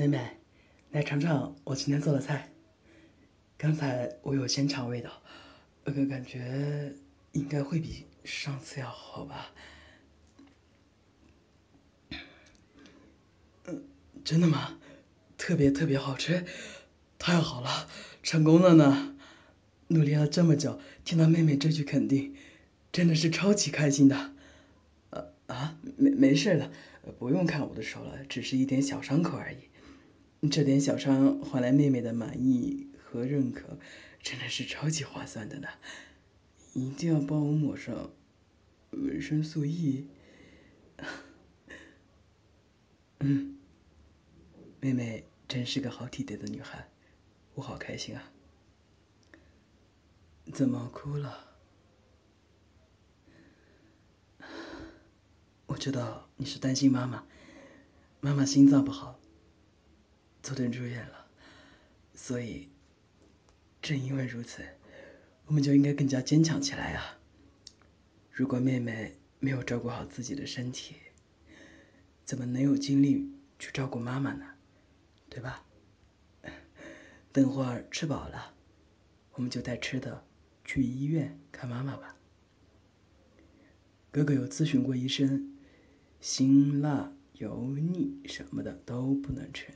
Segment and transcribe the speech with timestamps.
[0.00, 0.30] 妹妹，
[0.92, 2.48] 来尝尝我今天做的菜。
[3.58, 5.22] 刚才我有先尝味道，
[5.84, 6.94] 呃，感觉
[7.32, 9.52] 应该会比上次要好吧？
[13.66, 13.82] 嗯，
[14.24, 14.78] 真的吗？
[15.36, 16.46] 特别特别好吃，
[17.18, 17.86] 太好了，
[18.22, 19.14] 成功了呢！
[19.88, 22.34] 努力了这么久，听到妹妹这句肯定，
[22.90, 24.32] 真的是超级开心的。
[25.10, 26.70] 呃啊，没没事的，
[27.18, 29.58] 不用看我的手了，只是一点小伤口而已。
[30.48, 32.86] 这点小伤换来妹妹的满意。
[33.12, 33.76] 和认可
[34.22, 35.66] 真的是超级划算的呢，
[36.74, 38.12] 一定要帮我抹上
[38.92, 40.06] 维生素 E。
[43.18, 43.58] 嗯，
[44.78, 46.88] 妹妹真是个好体贴的女孩，
[47.54, 48.30] 我好开心啊！
[50.54, 51.56] 怎么哭了？
[55.66, 57.26] 我知道你是担心妈妈，
[58.20, 59.18] 妈妈心脏不好，
[60.42, 61.26] 昨天住院了，
[62.14, 62.68] 所以。
[63.82, 64.62] 正因为如此，
[65.46, 67.18] 我们就应该更加坚强起来啊！
[68.30, 70.96] 如果妹妹没有照顾好自己的身体，
[72.26, 74.44] 怎么能有精力去照顾妈妈呢？
[75.30, 75.64] 对吧？
[77.32, 78.54] 等会儿吃饱了，
[79.32, 80.26] 我们就带吃的
[80.62, 82.14] 去医院看妈妈吧。
[84.10, 85.56] 哥哥有咨询过医生，
[86.20, 89.72] 辛辣、油腻什么的都不能吃，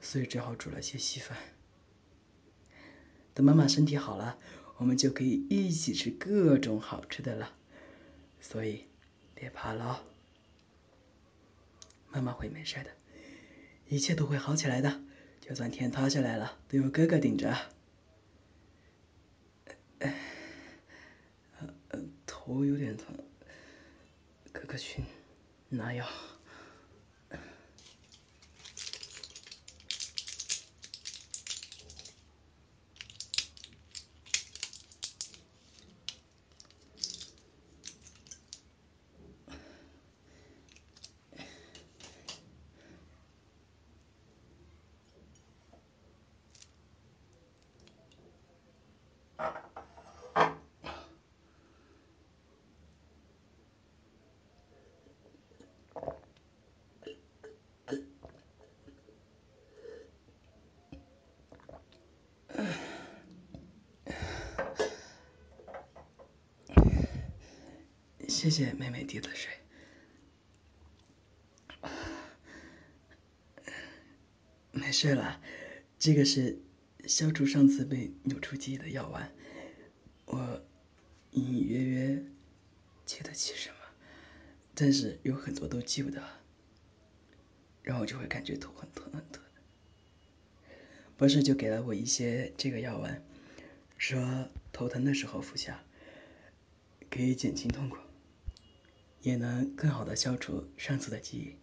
[0.00, 1.36] 所以只好煮了些稀饭。
[3.34, 4.38] 等妈妈身体好了，
[4.78, 7.54] 我们就可以一起吃各种好吃的了。
[8.40, 8.86] 所以，
[9.34, 10.04] 别怕了，
[12.10, 12.90] 妈妈会没事的，
[13.88, 15.02] 一切都会好起来的。
[15.40, 17.56] 就算天塌下来了，都有哥哥顶着。
[22.26, 23.14] 头有点疼，
[24.52, 25.02] 哥哥去
[25.68, 26.06] 拿药。
[68.40, 69.52] 谢谢妹妹递的水。
[74.72, 75.42] 没事了，
[75.98, 76.58] 这个是
[77.04, 79.30] 消除上次被扭出记忆的药丸。
[80.24, 80.62] 我
[81.32, 82.24] 隐隐约约
[83.04, 83.76] 记得起什么，
[84.74, 86.22] 但是有很多都记不得，
[87.82, 89.44] 然后就会感觉头很疼很疼。
[91.18, 93.22] 博士就给了我一些这个药丸，
[93.98, 95.84] 说头疼的时候服下，
[97.10, 97.98] 可以减轻痛苦。
[99.22, 101.56] 也能更好的消除上次的记忆。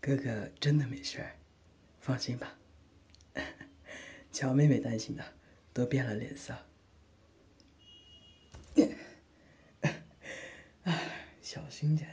[0.00, 1.24] 哥哥真的没事，
[2.00, 2.58] 放心吧。
[4.32, 5.24] 瞧妹妹担心的，
[5.72, 6.54] 都变了脸色。
[10.82, 11.08] 哎，
[11.40, 12.08] 小心点！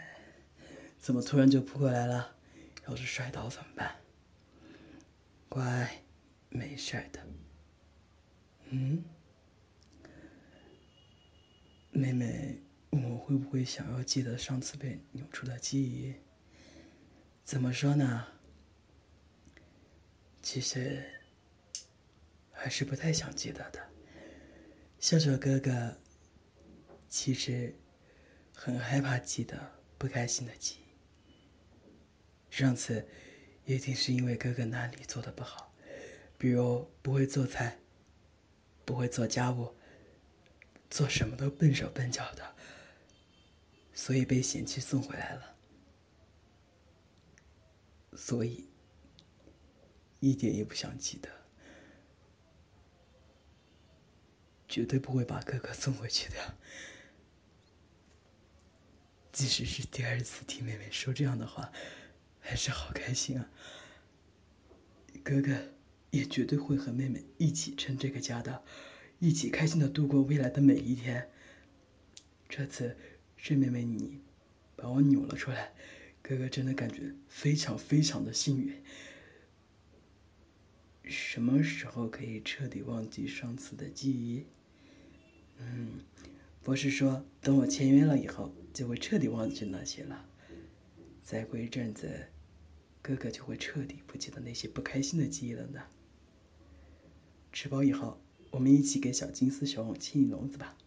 [1.00, 2.36] 怎么突然就扑过来了？
[2.88, 3.96] 要是摔倒怎么办？
[5.50, 6.04] 乖，
[6.50, 7.28] 没事的。
[8.70, 9.04] 嗯，
[11.92, 12.62] 妹妹。
[13.22, 16.16] 会不会想要记得上次被扭出的记忆？
[17.44, 18.28] 怎么说呢？
[20.42, 21.04] 其实
[22.52, 23.80] 还是不太想记得的。
[25.00, 25.98] 笑笑哥哥
[27.08, 27.76] 其实
[28.54, 29.58] 很害怕记得
[29.98, 30.82] 不开心的记忆。
[32.50, 33.08] 上次
[33.66, 35.74] 一定是因为哥哥哪里做的不好，
[36.38, 37.78] 比如不会做菜，
[38.84, 39.74] 不会做家务，
[40.90, 42.56] 做什么都笨手笨脚的。
[43.94, 45.56] 所以被嫌弃送回来了，
[48.16, 48.66] 所以
[50.20, 51.30] 一点也不想记得，
[54.68, 56.58] 绝对不会把哥哥送回去的。
[59.32, 61.72] 即使是第二次听妹妹说这样的话，
[62.40, 63.50] 还是好开心啊！
[65.24, 65.56] 哥哥
[66.10, 68.64] 也绝对会和妹妹一起撑这个家的，
[69.20, 71.30] 一起开心的度过未来的每一天。
[72.50, 72.98] 这次。
[73.44, 74.20] 是妹妹你
[74.76, 75.72] 把我扭了出来，
[76.22, 78.76] 哥哥真的感觉非常非常的幸运。
[81.06, 84.46] 什么时候可以彻底忘记上次的记忆？
[85.58, 86.02] 嗯，
[86.62, 90.24] 博士说等我签约了以后就会彻底忘记那些了。
[91.24, 92.28] 再过一阵子，
[93.02, 95.82] 哥哥就会彻底不记得那些不开心的记忆了呢。
[97.52, 98.22] 吃饱以后，
[98.52, 100.78] 我们一起给小金丝熊清理笼子吧，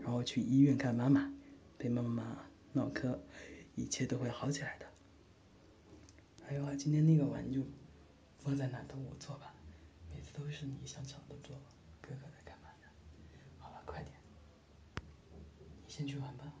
[0.00, 1.32] 然后去医院看妈妈，
[1.80, 2.36] 陪妈妈
[2.74, 3.18] 唠嗑，
[3.74, 4.86] 一切都会好起来的。
[6.46, 7.62] 还有啊，今天那个碗就
[8.38, 9.54] 放在哪等我做吧，
[10.12, 11.56] 每次都是你想抢都做，
[12.02, 12.88] 哥哥在干嘛呢？
[13.58, 14.14] 好了，快点，
[15.86, 16.52] 你先去玩吧。